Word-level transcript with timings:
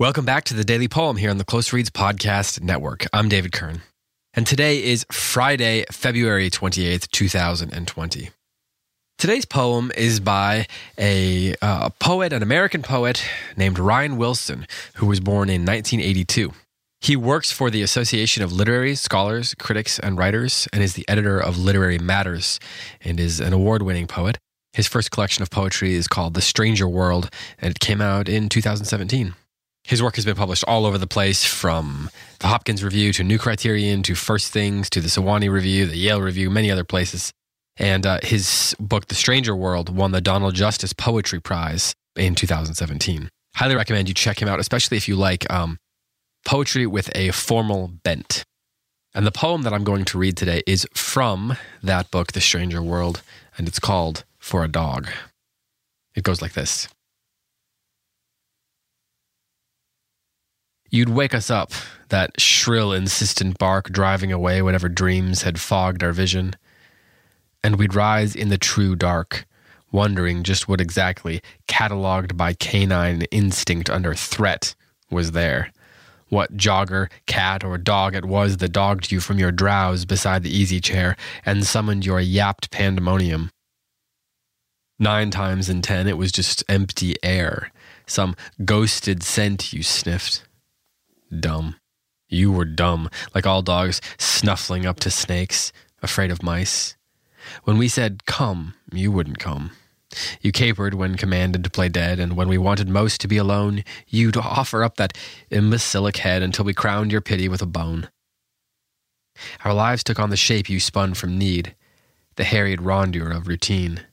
Welcome 0.00 0.24
back 0.24 0.42
to 0.46 0.54
the 0.54 0.64
Daily 0.64 0.88
Poem 0.88 1.18
here 1.18 1.30
on 1.30 1.38
the 1.38 1.44
Close 1.44 1.72
Reads 1.72 1.88
Podcast 1.88 2.60
Network. 2.60 3.06
I'm 3.12 3.28
David 3.28 3.52
Kern. 3.52 3.82
And 4.34 4.44
today 4.44 4.82
is 4.82 5.06
Friday, 5.12 5.84
February 5.88 6.50
28th, 6.50 7.08
2020. 7.12 8.30
Today's 9.18 9.44
poem 9.44 9.92
is 9.96 10.18
by 10.18 10.66
a 10.98 11.54
uh, 11.62 11.90
poet, 12.00 12.32
an 12.32 12.42
American 12.42 12.82
poet 12.82 13.24
named 13.56 13.78
Ryan 13.78 14.16
Wilson, 14.16 14.66
who 14.94 15.06
was 15.06 15.20
born 15.20 15.48
in 15.48 15.64
1982. 15.64 16.50
He 17.00 17.14
works 17.14 17.52
for 17.52 17.70
the 17.70 17.82
Association 17.82 18.42
of 18.42 18.52
Literary 18.52 18.96
Scholars, 18.96 19.54
Critics, 19.60 20.00
and 20.00 20.18
Writers 20.18 20.66
and 20.72 20.82
is 20.82 20.94
the 20.94 21.08
editor 21.08 21.38
of 21.38 21.56
Literary 21.56 22.00
Matters 22.00 22.58
and 23.00 23.20
is 23.20 23.38
an 23.38 23.52
award 23.52 23.82
winning 23.82 24.08
poet. 24.08 24.38
His 24.72 24.88
first 24.88 25.12
collection 25.12 25.44
of 25.44 25.50
poetry 25.50 25.94
is 25.94 26.08
called 26.08 26.34
The 26.34 26.42
Stranger 26.42 26.88
World, 26.88 27.30
and 27.60 27.70
it 27.70 27.78
came 27.78 28.00
out 28.00 28.28
in 28.28 28.48
2017. 28.48 29.36
His 29.84 30.02
work 30.02 30.16
has 30.16 30.24
been 30.24 30.34
published 30.34 30.64
all 30.66 30.86
over 30.86 30.96
the 30.96 31.06
place 31.06 31.44
from 31.44 32.08
the 32.38 32.46
Hopkins 32.46 32.82
Review 32.82 33.12
to 33.12 33.22
New 33.22 33.38
Criterion 33.38 34.02
to 34.04 34.14
First 34.14 34.50
Things 34.50 34.88
to 34.90 35.00
the 35.00 35.08
Sewanee 35.08 35.50
Review, 35.50 35.84
the 35.84 35.96
Yale 35.96 36.22
Review, 36.22 36.48
many 36.48 36.70
other 36.70 36.84
places. 36.84 37.32
And 37.76 38.06
uh, 38.06 38.20
his 38.22 38.74
book, 38.80 39.08
The 39.08 39.14
Stranger 39.14 39.54
World, 39.54 39.94
won 39.94 40.12
the 40.12 40.22
Donald 40.22 40.54
Justice 40.54 40.94
Poetry 40.94 41.38
Prize 41.38 41.94
in 42.16 42.34
2017. 42.34 43.28
Highly 43.56 43.74
recommend 43.74 44.08
you 44.08 44.14
check 44.14 44.40
him 44.40 44.48
out, 44.48 44.58
especially 44.58 44.96
if 44.96 45.06
you 45.06 45.16
like 45.16 45.50
um, 45.52 45.76
poetry 46.46 46.86
with 46.86 47.14
a 47.14 47.30
formal 47.32 47.88
bent. 47.88 48.42
And 49.14 49.26
the 49.26 49.32
poem 49.32 49.62
that 49.62 49.74
I'm 49.74 49.84
going 49.84 50.06
to 50.06 50.18
read 50.18 50.36
today 50.38 50.62
is 50.66 50.86
from 50.94 51.58
that 51.82 52.10
book, 52.10 52.32
The 52.32 52.40
Stranger 52.40 52.82
World, 52.82 53.22
and 53.58 53.68
it's 53.68 53.78
called 53.78 54.24
For 54.38 54.64
a 54.64 54.68
Dog. 54.68 55.08
It 56.14 56.24
goes 56.24 56.40
like 56.40 56.54
this 56.54 56.88
You'd 60.90 61.08
wake 61.08 61.34
us 61.34 61.50
up, 61.50 61.72
that 62.10 62.40
shrill, 62.40 62.92
insistent 62.92 63.58
bark 63.58 63.90
driving 63.90 64.30
away 64.30 64.62
whatever 64.62 64.88
dreams 64.88 65.42
had 65.42 65.60
fogged 65.60 66.02
our 66.02 66.12
vision. 66.12 66.54
And 67.62 67.76
we'd 67.76 67.94
rise 67.94 68.36
in 68.36 68.48
the 68.48 68.58
true 68.58 68.94
dark, 68.94 69.46
wondering 69.90 70.42
just 70.42 70.68
what 70.68 70.80
exactly, 70.80 71.40
catalogued 71.66 72.36
by 72.36 72.52
canine 72.52 73.22
instinct 73.30 73.90
under 73.90 74.14
threat, 74.14 74.74
was 75.10 75.32
there. 75.32 75.72
What 76.28 76.56
jogger, 76.56 77.10
cat, 77.26 77.64
or 77.64 77.78
dog 77.78 78.14
it 78.14 78.24
was 78.24 78.58
that 78.58 78.72
dogged 78.72 79.10
you 79.10 79.20
from 79.20 79.38
your 79.38 79.52
drowse 79.52 80.04
beside 80.04 80.42
the 80.42 80.56
easy 80.56 80.80
chair 80.80 81.16
and 81.44 81.66
summoned 81.66 82.06
your 82.06 82.20
yapped 82.20 82.70
pandemonium. 82.70 83.50
Nine 84.98 85.30
times 85.30 85.68
in 85.68 85.82
ten, 85.82 86.06
it 86.06 86.16
was 86.16 86.30
just 86.30 86.62
empty 86.68 87.16
air, 87.22 87.72
some 88.06 88.36
ghosted 88.64 89.22
scent 89.22 89.72
you 89.72 89.82
sniffed 89.82 90.44
dumb. 91.40 91.76
You 92.28 92.50
were 92.50 92.64
dumb, 92.64 93.10
like 93.34 93.46
all 93.46 93.62
dogs 93.62 94.00
snuffling 94.18 94.86
up 94.86 95.00
to 95.00 95.10
snakes, 95.10 95.72
afraid 96.02 96.30
of 96.30 96.42
mice. 96.42 96.96
When 97.64 97.78
we 97.78 97.88
said, 97.88 98.24
come, 98.26 98.74
you 98.92 99.12
wouldn't 99.12 99.38
come. 99.38 99.72
You 100.40 100.52
capered 100.52 100.94
when 100.94 101.16
commanded 101.16 101.64
to 101.64 101.70
play 101.70 101.88
dead, 101.88 102.18
and 102.18 102.36
when 102.36 102.48
we 102.48 102.58
wanted 102.58 102.88
most 102.88 103.20
to 103.20 103.28
be 103.28 103.36
alone, 103.36 103.84
you'd 104.06 104.36
offer 104.36 104.82
up 104.82 104.96
that 104.96 105.18
imbecilic 105.50 106.18
head 106.18 106.42
until 106.42 106.64
we 106.64 106.74
crowned 106.74 107.12
your 107.12 107.20
pity 107.20 107.48
with 107.48 107.62
a 107.62 107.66
bone. 107.66 108.08
Our 109.64 109.74
lives 109.74 110.04
took 110.04 110.20
on 110.20 110.30
the 110.30 110.36
shape 110.36 110.68
you 110.68 110.78
spun 110.78 111.14
from 111.14 111.38
need, 111.38 111.74
the 112.36 112.44
harried 112.44 112.80
rondure 112.80 113.34
of 113.36 113.48
routine. 113.48 114.06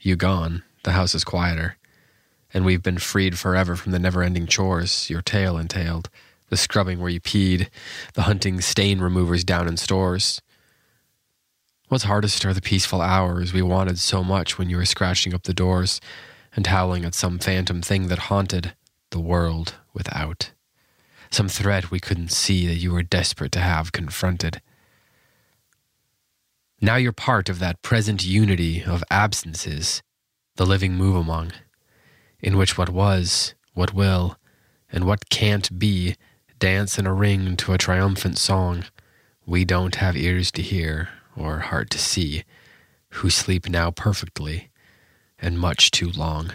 You 0.00 0.16
gone, 0.16 0.64
the 0.82 0.92
house 0.92 1.14
is 1.14 1.24
quieter 1.24 1.76
and 2.54 2.64
we've 2.64 2.82
been 2.82 2.98
freed 2.98 3.38
forever 3.38 3.76
from 3.76 3.92
the 3.92 3.98
never 3.98 4.22
ending 4.22 4.46
chores 4.46 5.08
your 5.08 5.22
tale 5.22 5.56
entailed 5.56 6.08
the 6.52 6.56
scrubbing 6.58 7.00
where 7.00 7.08
you 7.08 7.18
peed, 7.18 7.70
the 8.12 8.22
hunting 8.22 8.60
stain 8.60 9.00
removers 9.00 9.42
down 9.42 9.66
in 9.66 9.78
stores. 9.78 10.42
What's 11.88 12.04
hardest 12.04 12.44
are 12.44 12.52
the 12.52 12.60
peaceful 12.60 13.00
hours 13.00 13.54
we 13.54 13.62
wanted 13.62 13.98
so 13.98 14.22
much 14.22 14.58
when 14.58 14.68
you 14.68 14.76
were 14.76 14.84
scratching 14.84 15.32
up 15.32 15.44
the 15.44 15.54
doors 15.54 15.98
and 16.54 16.66
howling 16.66 17.06
at 17.06 17.14
some 17.14 17.38
phantom 17.38 17.80
thing 17.80 18.08
that 18.08 18.28
haunted 18.28 18.74
the 19.12 19.18
world 19.18 19.76
without. 19.94 20.50
Some 21.30 21.48
threat 21.48 21.90
we 21.90 22.00
couldn't 22.00 22.32
see 22.32 22.66
that 22.66 22.74
you 22.74 22.92
were 22.92 23.02
desperate 23.02 23.52
to 23.52 23.60
have 23.60 23.92
confronted. 23.92 24.60
Now 26.82 26.96
you're 26.96 27.12
part 27.12 27.48
of 27.48 27.60
that 27.60 27.80
present 27.80 28.26
unity 28.26 28.84
of 28.84 29.02
absences, 29.10 30.02
the 30.56 30.66
living 30.66 30.96
move 30.96 31.16
among 31.16 31.52
in 32.42 32.56
which 32.56 32.76
what 32.76 32.88
was, 32.88 33.54
what 33.74 33.94
will, 33.94 34.36
and 34.90 35.04
what 35.04 35.30
can't 35.30 35.78
be 35.78 36.16
dance 36.58 36.98
in 36.98 37.06
a 37.06 37.14
ring 37.14 37.56
to 37.56 37.72
a 37.72 37.78
triumphant 37.78 38.38
song 38.38 38.84
we 39.46 39.64
don't 39.64 39.96
have 39.96 40.16
ears 40.16 40.50
to 40.52 40.62
hear 40.62 41.08
or 41.36 41.60
heart 41.60 41.90
to 41.90 41.98
see, 41.98 42.44
who 43.10 43.30
sleep 43.30 43.68
now 43.68 43.90
perfectly 43.90 44.70
and 45.40 45.58
much 45.58 45.90
too 45.90 46.10
long. 46.10 46.52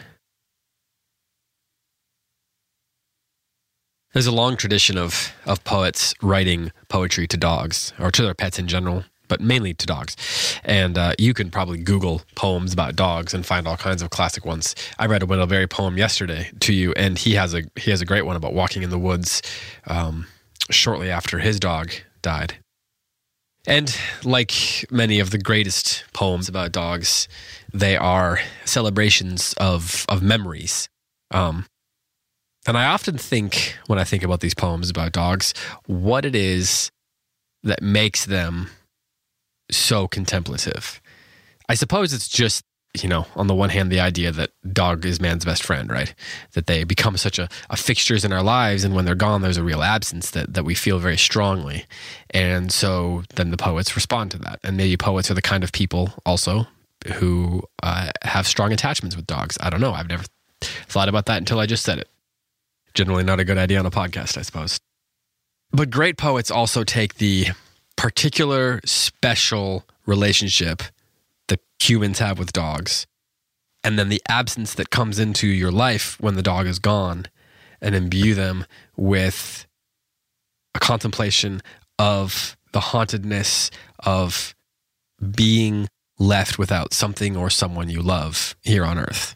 There's 4.14 4.28
a 4.28 4.32
long 4.32 4.56
tradition 4.56 4.98
of, 4.98 5.34
of 5.46 5.64
poets 5.64 6.14
writing 6.22 6.72
poetry 6.88 7.28
to 7.28 7.38
dogs 7.38 7.94
or 8.00 8.10
to 8.12 8.24
their 8.24 8.34
pets 8.34 8.58
in 8.58 8.68
general 8.68 9.04
but 9.28 9.42
mainly 9.42 9.74
to 9.74 9.86
dogs. 9.86 10.16
And 10.64 10.98
uh, 10.98 11.14
you 11.18 11.34
can 11.34 11.52
probably 11.52 11.78
Google 11.80 12.22
poems 12.36 12.74
about 12.74 12.96
dogs 12.96 13.34
and 13.34 13.46
find 13.46 13.68
all 13.68 13.78
kinds 13.78 14.02
of 14.02 14.10
classic 14.10 14.46
ones. 14.46 14.76
I 15.00 15.06
read 15.06 15.24
a 15.24 15.26
Wendell 15.26 15.48
Berry 15.48 15.68
poem 15.68 15.98
yesterday 15.98 16.50
to 16.62 16.74
you, 16.74 16.94
and 16.94 17.18
he 17.18 17.34
has 17.36 17.54
a 17.54 17.64
he 17.76 17.92
has 17.92 18.02
a 18.02 18.06
great 18.06 18.26
one 18.26 18.36
about 18.36 18.54
walking 18.54 18.84
in 18.84 18.90
the 18.90 19.00
woods 19.00 19.42
um, 19.88 20.28
shortly 20.70 21.10
after 21.10 21.40
his 21.40 21.60
dog 21.60 21.92
died. 22.22 22.56
And 23.68 23.94
like 24.24 24.86
many 24.90 25.20
of 25.20 25.32
the 25.32 25.38
greatest 25.38 26.06
poems 26.14 26.48
about 26.48 26.72
dogs, 26.72 27.28
they 27.74 27.98
are 27.98 28.40
celebrations 28.66 29.54
of 29.58 30.06
of 30.08 30.22
memories. 30.22 30.88
Um, 31.32 31.66
and 32.66 32.78
I 32.78 32.86
often 32.86 33.18
think 33.18 33.78
when 33.88 33.98
I 33.98 34.04
think 34.04 34.24
about 34.24 34.42
these 34.42 34.54
poems 34.54 34.90
about 34.90 35.14
dogs, 35.14 35.54
what 35.86 36.26
it 36.26 36.36
is 36.36 36.92
that 37.64 37.82
makes 37.82 38.26
them 38.26 38.70
so 39.72 40.08
contemplative. 40.08 41.02
I 41.70 41.76
suppose 41.76 42.14
it's 42.14 42.28
just, 42.28 42.64
you 43.02 43.10
know, 43.10 43.26
on 43.36 43.48
the 43.48 43.54
one 43.54 43.70
hand, 43.70 43.92
the 43.92 44.00
idea 44.00 44.32
that 44.32 44.52
dog 44.72 45.06
is 45.06 45.20
man's 45.20 45.46
best 45.46 45.64
friend, 45.64 45.90
right? 45.90 46.14
That 46.54 46.68
they 46.68 46.84
become 46.84 47.18
such 47.18 47.38
a, 47.38 47.50
a 47.70 47.78
fixtures 47.78 48.24
in 48.26 48.32
our 48.32 48.42
lives, 48.42 48.84
and 48.84 48.96
when 48.96 49.06
they're 49.06 49.16
gone, 49.16 49.42
there's 49.42 49.58
a 49.58 49.64
real 49.64 49.84
absence 49.84 50.32
that, 50.32 50.54
that 50.54 50.64
we 50.64 50.74
feel 50.74 50.98
very 50.98 51.18
strongly. 51.18 51.86
And 52.32 52.72
so 52.72 53.24
then 53.36 53.52
the 53.52 53.58
poets 53.58 53.96
respond 53.96 54.32
to 54.32 54.38
that. 54.40 54.60
And 54.64 54.78
maybe 54.78 54.98
poets 54.98 55.30
are 55.30 55.36
the 55.36 55.42
kind 55.42 55.64
of 55.64 55.72
people 55.72 56.14
also 56.26 56.68
who 57.16 57.64
uh, 57.84 58.12
have 58.24 58.48
strong 58.48 58.72
attachments 58.72 59.16
with 59.16 59.28
dogs. 59.28 59.58
I 59.62 59.70
don't 59.70 59.82
know. 59.82 59.94
I've 59.94 60.10
never 60.10 60.24
thought 60.62 61.10
about 61.10 61.26
that 61.28 61.38
until 61.38 61.60
I 61.60 61.66
just 61.66 61.84
said 61.84 62.00
it. 62.00 62.10
Generally, 62.94 63.26
not 63.26 63.40
a 63.40 63.46
good 63.46 63.58
idea 63.60 63.78
on 63.78 63.86
a 63.86 63.92
podcast, 63.92 64.38
I 64.38 64.42
suppose. 64.42 64.80
But 65.72 65.92
great 65.92 66.18
poets 66.18 66.50
also 66.50 66.84
take 66.84 67.16
the 67.16 67.48
particular 67.98 68.80
special 68.86 69.86
relationship 70.06 70.84
that 71.50 71.60
humans 71.80 72.20
have 72.20 72.40
with 72.40 72.54
dogs 72.54 73.06
and 73.84 73.98
then 73.98 74.10
the 74.10 74.22
absence 74.28 74.74
that 74.74 74.90
comes 74.90 75.20
into 75.20 75.48
your 75.48 75.72
life 75.72 76.20
when 76.20 76.36
the 76.36 76.42
dog 76.42 76.68
is 76.68 76.80
gone 76.80 77.26
and 77.82 77.96
imbue 77.96 78.36
them 78.36 78.66
with 78.96 79.66
a 80.76 80.80
contemplation 80.80 81.62
of 81.98 82.58
the 82.74 82.80
hauntedness 82.80 83.72
of 84.00 84.56
being 85.36 85.88
left 86.20 86.60
without 86.60 86.94
something 86.94 87.38
or 87.38 87.50
someone 87.50 87.90
you 87.90 88.02
love 88.02 88.56
here 88.62 88.86
on 88.86 89.00
earth. 89.00 89.36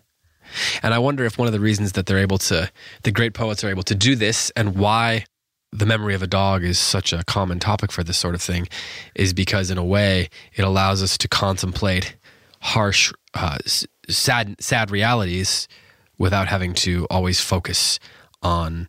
And 0.84 0.94
I 0.94 1.00
wonder 1.00 1.24
if 1.24 1.38
one 1.38 1.48
of 1.48 1.54
the 1.54 1.60
reasons 1.60 1.94
that 1.94 2.06
they're 2.06 2.18
able 2.18 2.38
to, 2.40 2.70
the 3.04 3.12
great 3.12 3.34
poets 3.34 3.64
are 3.64 3.70
able 3.70 3.84
to 3.84 3.96
do 3.96 4.16
this 4.16 4.52
and 4.56 4.76
why 4.76 5.26
the 5.72 5.86
memory 5.86 6.14
of 6.14 6.22
a 6.22 6.28
dog 6.28 6.64
is 6.64 6.78
such 6.78 7.14
a 7.14 7.24
common 7.24 7.60
topic 7.60 7.92
for 7.92 8.04
this 8.04 8.18
sort 8.18 8.36
of 8.36 8.42
thing 8.42 8.68
is 9.16 9.34
because 9.34 9.72
in 9.72 9.78
a 9.78 9.86
way 9.86 10.30
it 10.54 10.64
allows 10.64 11.02
us 11.02 11.18
to 11.18 11.28
contemplate 11.28 12.16
harsh 12.62 13.12
uh, 13.34 13.58
sad 14.10 14.56
sad 14.60 14.92
realities 14.92 15.68
without 16.18 16.48
having 16.48 16.74
to 16.74 17.08
always 17.10 17.40
focus 17.40 18.00
on 18.42 18.88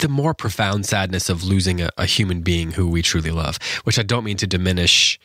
the 0.00 0.08
more 0.08 0.34
profound 0.34 0.84
sadness 0.84 1.28
of 1.28 1.44
losing 1.44 1.80
a, 1.80 1.90
a 1.96 2.06
human 2.06 2.40
being 2.40 2.72
who 2.72 2.88
we 2.88 3.02
truly 3.02 3.30
love 3.30 3.58
which 3.84 3.98
i 3.98 4.02
don't 4.02 4.24
mean 4.24 4.36
to 4.36 4.46
diminish 4.46 5.18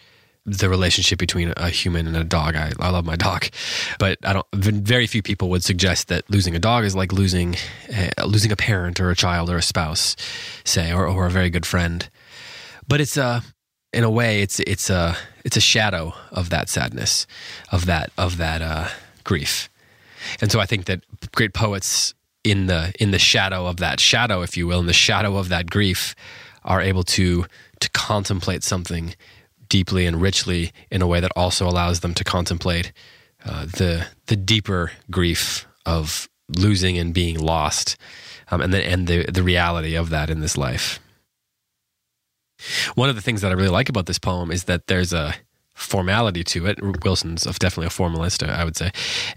the 0.45 0.69
relationship 0.69 1.19
between 1.19 1.53
a 1.55 1.69
human 1.69 2.07
and 2.07 2.17
a 2.17 2.23
dog. 2.23 2.55
I, 2.55 2.71
I 2.79 2.89
love 2.89 3.05
my 3.05 3.15
dog, 3.15 3.47
but 3.99 4.17
I 4.23 4.33
don't. 4.33 4.47
Very 4.53 5.07
few 5.07 5.21
people 5.21 5.49
would 5.49 5.63
suggest 5.63 6.07
that 6.07 6.29
losing 6.29 6.55
a 6.55 6.59
dog 6.59 6.83
is 6.83 6.95
like 6.95 7.13
losing 7.13 7.55
uh, 7.95 8.25
losing 8.25 8.51
a 8.51 8.55
parent 8.55 8.99
or 8.99 9.11
a 9.11 9.15
child 9.15 9.49
or 9.49 9.57
a 9.57 9.61
spouse, 9.61 10.15
say, 10.63 10.91
or, 10.91 11.07
or 11.07 11.27
a 11.27 11.31
very 11.31 11.49
good 11.49 11.65
friend. 11.65 12.09
But 12.87 13.01
it's 13.01 13.17
a, 13.17 13.43
in 13.93 14.03
a 14.03 14.09
way, 14.09 14.41
it's 14.41 14.59
it's 14.61 14.89
a 14.89 15.15
it's 15.45 15.57
a 15.57 15.61
shadow 15.61 16.13
of 16.31 16.49
that 16.49 16.69
sadness, 16.69 17.27
of 17.71 17.85
that 17.85 18.11
of 18.17 18.37
that 18.37 18.61
uh, 18.61 18.87
grief, 19.23 19.69
and 20.41 20.51
so 20.51 20.59
I 20.59 20.65
think 20.65 20.85
that 20.85 21.03
great 21.33 21.53
poets 21.53 22.15
in 22.43 22.65
the 22.65 22.93
in 22.99 23.11
the 23.11 23.19
shadow 23.19 23.67
of 23.67 23.77
that 23.77 23.99
shadow, 23.99 24.41
if 24.41 24.57
you 24.57 24.65
will, 24.65 24.79
in 24.79 24.87
the 24.87 24.93
shadow 24.93 25.37
of 25.37 25.49
that 25.49 25.69
grief, 25.69 26.15
are 26.63 26.81
able 26.81 27.03
to 27.03 27.45
to 27.79 27.89
contemplate 27.91 28.63
something 28.63 29.13
deeply 29.71 30.05
and 30.05 30.21
richly 30.21 30.73
in 30.91 31.01
a 31.01 31.07
way 31.07 31.21
that 31.21 31.31
also 31.33 31.65
allows 31.65 32.01
them 32.01 32.13
to 32.13 32.25
contemplate 32.25 32.91
uh, 33.45 33.65
the 33.65 34.05
the 34.27 34.35
deeper 34.35 34.91
grief 35.09 35.65
of 35.85 36.29
losing 36.57 36.97
and 36.97 37.13
being 37.13 37.39
lost, 37.39 37.97
um, 38.51 38.61
and 38.61 38.73
the 38.73 38.85
and 38.85 39.07
the 39.07 39.23
the 39.31 39.41
reality 39.41 39.95
of 39.95 40.09
that 40.09 40.29
in 40.29 40.41
this 40.41 40.57
life. 40.57 40.99
One 42.95 43.09
of 43.09 43.15
the 43.15 43.21
things 43.21 43.41
that 43.41 43.51
I 43.51 43.55
really 43.55 43.69
like 43.69 43.89
about 43.89 44.05
this 44.05 44.19
poem 44.19 44.51
is 44.51 44.65
that 44.65 44.87
there's 44.87 45.13
a 45.13 45.35
formality 45.73 46.43
to 46.43 46.67
it. 46.67 46.77
Wilson's 47.03 47.45
definitely 47.45 47.87
a 47.87 47.91
formalist, 47.91 48.43
I 48.43 48.65
would 48.65 48.75
say, 48.75 48.91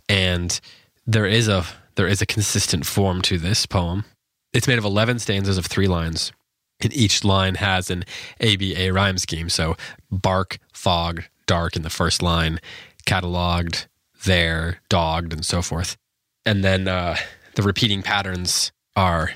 and 0.09 0.61
there 1.07 1.27
is 1.27 1.49
a 1.49 1.65
there 1.95 2.09
is 2.09 2.21
a 2.21 2.27
consistent 2.27 2.87
form 2.87 3.23
to 3.23 3.39
this 3.39 3.67
poem. 3.67 4.05
It's 4.53 4.67
made 4.67 4.79
of 4.79 4.85
eleven 4.85 5.21
stanzas 5.21 5.59
of 5.59 5.67
three 5.67 5.87
lines, 5.87 6.33
each 6.83 7.25
line 7.25 7.57
has 7.57 7.91
an 7.91 8.05
ABA 8.41 8.93
rhyme 8.93 9.19
scheme. 9.19 9.49
So 9.49 9.77
bark, 10.11 10.59
fog, 10.73 11.25
dark 11.47 11.77
in 11.77 11.83
the 11.83 11.91
first 11.91 12.23
line, 12.23 12.61
cataloged, 13.07 13.87
there, 14.25 14.81
dogged, 14.89 15.33
and 15.33 15.45
so 15.45 15.63
forth. 15.63 15.97
And 16.45 16.63
then 16.63 16.89
uh, 16.89 17.17
the 17.55 17.63
repeating 17.63 18.03
patterns 18.03 18.73
are 18.97 19.31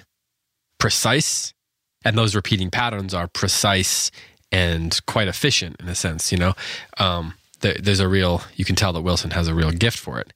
precise 0.79 1.53
and 2.05 2.17
those 2.17 2.35
repeating 2.35 2.71
patterns 2.71 3.13
are 3.13 3.29
precise 3.29 4.11
and 4.51 5.05
quite 5.07 5.29
efficient 5.29 5.77
in 5.81 5.89
a 5.89 5.95
sense 5.95 6.33
you 6.33 6.39
know 6.39 6.55
um, 6.99 7.35
there's 7.61 8.01
a 8.01 8.09
real 8.09 8.43
you 8.55 8.65
can 8.65 8.77
tell 8.77 8.93
that 8.93 9.03
wilson 9.03 9.33
has 9.33 9.49
a 9.49 9.55
real 9.55 9.71
gift 9.71 9.99
for 9.99 10.19
it 10.21 10.33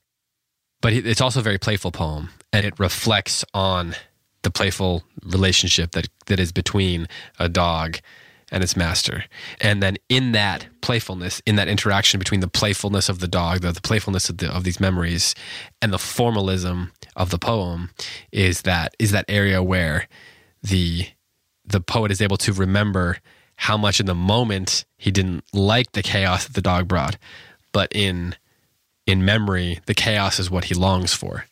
but 0.81 0.93
it's 0.93 1.21
also 1.21 1.39
a 1.39 1.43
very 1.43 1.57
playful 1.57 1.91
poem 1.91 2.29
and 2.51 2.65
it 2.65 2.77
reflects 2.77 3.45
on 3.53 3.95
the 4.43 4.51
playful 4.51 5.03
relationship 5.23 5.91
that 5.91 6.07
that 6.27 6.39
is 6.39 6.51
between 6.51 7.07
a 7.39 7.49
dog 7.49 7.99
and 8.51 8.63
its 8.63 8.77
master. 8.77 9.25
And 9.59 9.81
then 9.81 9.97
in 10.09 10.31
that 10.33 10.67
playfulness, 10.81 11.41
in 11.45 11.55
that 11.55 11.67
interaction 11.67 12.19
between 12.19 12.39
the 12.39 12.47
playfulness 12.47 13.09
of 13.09 13.19
the 13.19 13.27
dog, 13.27 13.61
the, 13.61 13.71
the 13.71 13.81
playfulness 13.81 14.29
of, 14.29 14.37
the, 14.37 14.55
of 14.55 14.63
these 14.63 14.79
memories, 14.79 15.33
and 15.81 15.91
the 15.91 15.97
formalism 15.97 16.91
of 17.15 17.31
the 17.31 17.39
poem, 17.39 17.89
is 18.31 18.61
that 18.61 18.95
is 18.99 19.11
that 19.11 19.25
area 19.27 19.63
where 19.63 20.07
the 20.61 21.07
the 21.65 21.81
poet 21.81 22.11
is 22.11 22.21
able 22.21 22.37
to 22.37 22.53
remember 22.53 23.17
how 23.55 23.77
much 23.77 23.99
in 23.99 24.05
the 24.05 24.15
moment 24.15 24.85
he 24.97 25.09
didn't 25.09 25.43
like 25.53 25.93
the 25.93 26.03
chaos 26.03 26.45
that 26.45 26.53
the 26.53 26.61
dog 26.61 26.87
brought, 26.87 27.17
but 27.71 27.91
in 27.93 28.35
in 29.05 29.25
memory, 29.25 29.79
the 29.85 29.93
chaos 29.95 30.39
is 30.39 30.51
what 30.51 30.65
he 30.65 30.75
longs 30.75 31.13
for. 31.13 31.45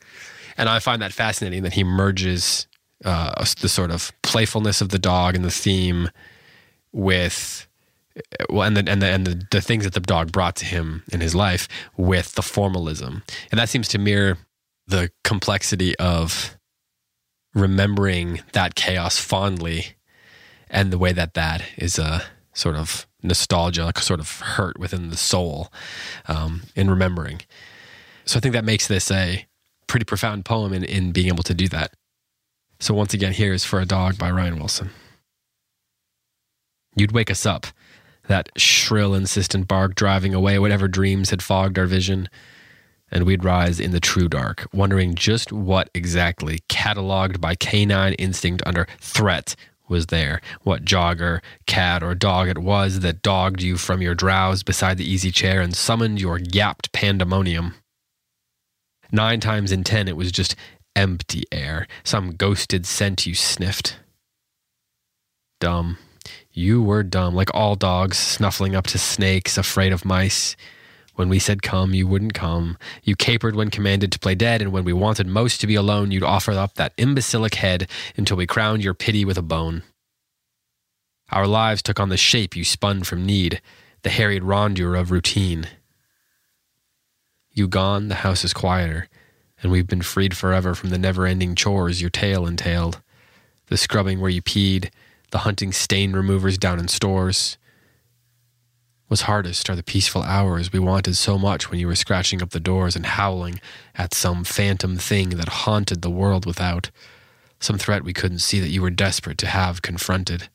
And 0.56 0.70
I 0.70 0.80
find 0.80 1.02
that 1.02 1.14
fascinating 1.14 1.64
that 1.64 1.74
he 1.74 1.84
merges 1.84 2.68
uh, 3.04 3.44
the 3.60 3.70
sort 3.70 3.92
of 3.92 4.12
playfulness 4.22 4.82
of 4.82 4.90
the 4.90 5.00
dog 5.00 5.36
and 5.36 5.44
the 5.44 5.52
theme 5.52 6.10
with 6.92 7.68
well, 8.50 8.64
and 8.64 8.76
the 8.76 8.92
and 8.92 9.02
the 9.02 9.08
and 9.08 9.26
the, 9.26 9.48
the 9.52 9.62
things 9.62 9.84
that 9.84 9.94
the 9.94 10.00
dog 10.00 10.32
brought 10.32 10.56
to 10.58 10.66
him 10.66 11.04
in 11.12 11.22
his 11.22 11.34
life 11.34 11.68
with 11.98 12.36
the 12.36 12.42
formalism, 12.42 13.24
and 13.52 13.60
that 13.60 13.70
seems 13.70 13.88
to 13.90 13.98
mirror 13.98 14.38
the 14.88 15.12
complexity 15.24 15.98
of 15.98 16.58
remembering 17.54 18.42
that 18.54 18.76
chaos 18.76 19.18
fondly 19.18 19.96
and 20.70 20.92
the 20.92 20.98
way 20.98 21.12
that 21.12 21.34
that 21.34 21.64
is 21.78 22.00
a 22.00 22.24
sort 22.54 22.76
of 22.76 23.08
nostalgia, 23.24 23.86
like 23.86 23.98
a 23.98 24.02
sort 24.02 24.20
of 24.20 24.40
hurt 24.40 24.80
within 24.80 25.10
the 25.10 25.18
soul 25.18 25.72
um, 26.28 26.64
in 26.76 26.90
remembering. 26.90 27.42
So 28.26 28.38
I 28.38 28.42
think 28.42 28.54
that 28.54 28.66
makes 28.66 28.88
this 28.88 29.12
a 29.12 29.46
pretty 29.88 30.06
profound 30.06 30.46
poem 30.46 30.74
in, 30.74 30.84
in 30.84 31.12
being 31.12 31.28
able 31.28 31.44
to 31.44 31.54
do 31.54 31.68
that. 31.70 31.94
So 32.82 32.96
once 32.96 33.14
again, 33.14 33.34
here 33.34 33.54
is 33.54 33.64
For 33.64 33.80
a 33.80 33.86
Dog 33.86 34.18
by 34.18 34.32
Ryan 34.32 34.58
Wilson. 34.58 34.90
You'd 36.96 37.12
wake 37.12 37.30
us 37.30 37.46
up, 37.46 37.68
that 38.28 38.50
shrill, 38.58 39.14
insistent 39.14 39.68
bark 39.68 39.94
driving 39.94 40.34
away 40.34 40.58
whatever 40.58 40.88
dreams 40.88 41.30
had 41.30 41.44
fogged 41.44 41.78
our 41.78 41.86
vision, 41.86 42.28
and 43.12 43.24
we'd 43.24 43.44
rise 43.44 43.80
in 43.80 43.92
the 43.92 44.00
true 44.00 44.28
dark, 44.28 44.68
wondering 44.74 45.14
just 45.14 45.54
what 45.54 45.92
exactly, 45.94 46.62
cataloged 46.70 47.40
by 47.40 47.54
canine 47.54 48.14
instinct 48.14 48.64
under 48.66 48.88
threat, 49.00 49.56
was 49.88 50.08
there, 50.08 50.42
what 50.64 50.84
jogger, 50.84 51.40
cat, 51.68 52.02
or 52.02 52.16
dog 52.16 52.48
it 52.48 52.58
was 52.58 53.02
that 53.02 53.22
dogged 53.22 53.62
you 53.62 53.78
from 53.78 54.02
your 54.02 54.16
drowse 54.16 54.64
beside 54.64 54.98
the 54.98 55.08
easy 55.08 55.30
chair 55.30 55.62
and 55.62 55.76
summoned 55.76 56.20
your 56.20 56.40
yapped 56.40 56.92
pandemonium. 56.94 57.76
Nine 59.12 59.40
times 59.40 59.72
in 59.72 59.84
ten, 59.84 60.08
it 60.08 60.18
was 60.18 60.32
just 60.32 60.56
empty 60.96 61.44
air, 61.52 61.88
some 62.04 62.34
ghosted 62.36 62.86
scent 62.86 63.26
you 63.26 63.36
sniffed. 63.36 63.98
Dumb. 65.60 65.98
You 66.52 66.82
were 66.82 67.04
dumb, 67.04 67.36
like 67.36 67.54
all 67.54 67.76
dogs, 67.76 68.18
snuffling 68.18 68.76
up 68.76 68.88
to 68.88 68.98
snakes, 68.98 69.58
afraid 69.58 69.94
of 69.94 70.06
mice. 70.06 70.56
When 71.16 71.30
we 71.30 71.40
said 71.40 71.62
come, 71.62 71.94
you 71.94 72.08
wouldn't 72.08 72.34
come. 72.34 72.78
You 73.04 73.16
capered 73.16 73.56
when 73.56 73.70
commanded 73.70 74.12
to 74.12 74.20
play 74.20 74.36
dead, 74.36 74.62
and 74.62 74.72
when 74.72 74.84
we 74.84 74.94
wanted 74.94 75.28
most 75.28 75.62
to 75.62 75.68
be 75.68 75.76
alone, 75.76 76.12
you'd 76.12 76.24
offer 76.24 76.52
up 76.52 76.76
that 76.76 76.94
imbecilic 76.98 77.56
head 77.56 77.90
until 78.18 78.38
we 78.38 78.48
crowned 78.48 78.84
your 78.84 78.94
pity 78.94 79.24
with 79.24 79.38
a 79.38 79.44
bone. 79.44 79.84
Our 81.32 81.48
lives 81.48 81.82
took 81.82 82.00
on 82.00 82.10
the 82.10 82.18
shape 82.18 82.56
you 82.56 82.64
spun 82.64 83.04
from 83.04 83.26
need, 83.26 83.62
the 84.02 84.10
harried 84.10 84.44
rondure 84.44 85.00
of 85.00 85.12
routine. 85.12 85.68
You 87.52 87.68
gone, 87.68 88.08
the 88.08 88.16
house 88.16 88.44
is 88.44 88.54
quieter, 88.54 89.08
and 89.62 89.72
we've 89.72 89.88
been 89.88 90.02
freed 90.02 90.36
forever 90.36 90.74
from 90.74 90.90
the 90.90 90.98
never 90.98 91.26
ending 91.26 91.56
chores 91.56 92.02
your 92.02 92.10
tale 92.10 92.48
entailed. 92.48 93.02
The 93.68 93.78
scrubbing 93.78 94.20
where 94.20 94.30
you 94.30 94.42
peed, 94.42 94.90
the 95.32 95.40
hunting 95.40 95.72
stain 95.72 96.14
removers 96.14 96.58
down 96.58 96.80
in 96.80 96.88
stores, 96.88 97.58
was 99.12 99.24
hardest 99.24 99.70
are 99.70 99.76
the 99.76 99.84
peaceful 99.84 100.24
hours 100.24 100.72
we 100.72 100.80
wanted 100.80 101.18
so 101.18 101.38
much 101.38 101.70
when 101.70 101.80
you 101.80 101.88
were 101.88 101.96
scratching 101.96 102.42
up 102.42 102.52
the 102.52 102.62
doors 102.62 102.96
and 102.96 103.06
howling 103.06 103.60
at 103.94 104.14
some 104.14 104.44
phantom 104.46 104.98
thing 104.98 105.32
that 105.32 105.50
haunted 105.50 106.02
the 106.02 106.10
world 106.10 106.46
without, 106.46 106.90
some 107.60 107.78
threat 107.78 108.06
we 108.06 108.14
couldn't 108.14 108.40
see 108.40 108.62
that 108.62 108.70
you 108.70 108.82
were 108.82 108.90
desperate 108.90 109.38
to 109.38 109.48
have 109.48 109.82
confronted. 109.82 110.48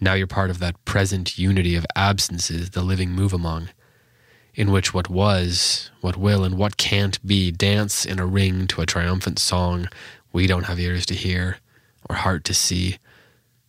Now 0.00 0.14
you're 0.14 0.26
part 0.26 0.48
of 0.48 0.58
that 0.60 0.82
present 0.86 1.38
unity 1.38 1.76
of 1.76 1.86
absences 1.94 2.70
the 2.70 2.82
living 2.82 3.10
move 3.10 3.34
among, 3.34 3.68
in 4.54 4.70
which 4.70 4.92
what 4.92 5.08
was, 5.08 5.90
what 6.00 6.16
will, 6.16 6.44
and 6.44 6.58
what 6.58 6.76
can't 6.76 7.24
be 7.26 7.50
dance 7.50 8.04
in 8.04 8.18
a 8.18 8.26
ring 8.26 8.66
to 8.68 8.80
a 8.80 8.86
triumphant 8.86 9.38
song 9.38 9.88
we 10.32 10.46
don't 10.46 10.64
have 10.64 10.80
ears 10.80 11.06
to 11.06 11.14
hear 11.14 11.58
or 12.08 12.16
heart 12.16 12.44
to 12.44 12.54
see, 12.54 12.98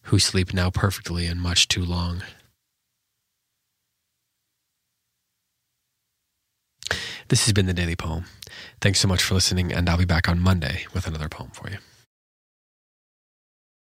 who 0.04 0.20
sleep 0.20 0.54
now 0.54 0.70
perfectly 0.70 1.26
and 1.26 1.42
much 1.42 1.68
too 1.68 1.84
long. 1.84 2.24
This 7.30 7.46
has 7.46 7.54
been 7.54 7.66
the 7.68 7.74
Daily 7.74 7.96
Poem. 7.96 8.26
Thanks 8.82 9.00
so 9.00 9.08
much 9.08 9.24
for 9.24 9.34
listening, 9.34 9.72
and 9.72 9.90
I'll 9.90 9.98
be 9.98 10.06
back 10.06 10.28
on 10.28 10.40
Monday 10.40 10.86
with 10.94 11.08
another 11.08 11.30
poem 11.30 11.52
for 11.52 11.70
you. 11.70 11.78